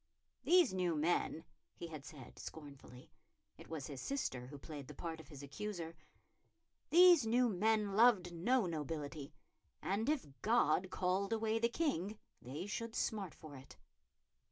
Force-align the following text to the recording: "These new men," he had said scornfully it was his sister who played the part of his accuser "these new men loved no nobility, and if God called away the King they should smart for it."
"These 0.43 0.73
new 0.73 0.95
men," 0.95 1.45
he 1.75 1.85
had 1.85 2.03
said 2.05 2.39
scornfully 2.39 3.11
it 3.55 3.69
was 3.69 3.85
his 3.85 4.01
sister 4.01 4.47
who 4.47 4.57
played 4.57 4.87
the 4.87 4.95
part 4.95 5.19
of 5.19 5.27
his 5.27 5.43
accuser 5.43 5.95
"these 6.89 7.27
new 7.27 7.47
men 7.47 7.93
loved 7.95 8.33
no 8.33 8.65
nobility, 8.65 9.31
and 9.79 10.09
if 10.09 10.25
God 10.41 10.89
called 10.89 11.31
away 11.31 11.59
the 11.59 11.69
King 11.69 12.17
they 12.41 12.65
should 12.65 12.95
smart 12.95 13.35
for 13.35 13.55
it." 13.55 13.77